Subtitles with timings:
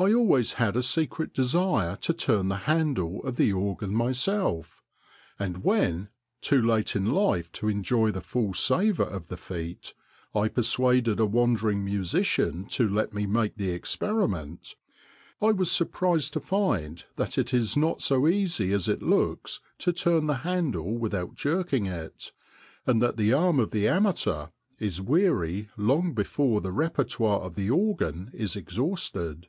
[0.00, 4.80] I always had a secret desire to turn the handle of the organ myself;
[5.40, 9.94] and when too late in life to enjoy the full savour of the feat
[10.36, 14.76] I persuaded a wandering musician to let me make the experiment,
[15.42, 18.86] I was surprised to find STREET ORGANS 147 that it is not so easy as
[18.86, 22.30] it looks to turn the handle without jerking it,
[22.86, 24.46] and that the arm of the amateur
[24.78, 29.48] is weary long before the repertoire of the organ is exhausted.